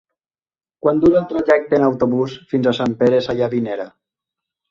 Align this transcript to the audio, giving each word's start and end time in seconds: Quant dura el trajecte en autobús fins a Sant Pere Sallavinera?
Quant 0.85 1.01
dura 1.01 1.19
el 1.19 1.27
trajecte 1.33 1.77
en 1.79 1.85
autobús 1.89 2.33
fins 2.53 2.69
a 2.71 2.75
Sant 2.79 2.95
Pere 3.03 3.19
Sallavinera? 3.27 3.87